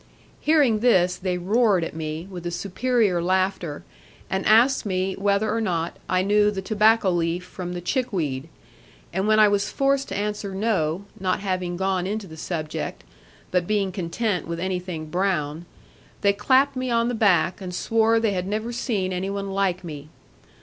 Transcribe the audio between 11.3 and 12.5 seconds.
having gone into the